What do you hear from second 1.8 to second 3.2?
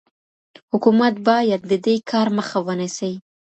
دې کار مخه ونیسي.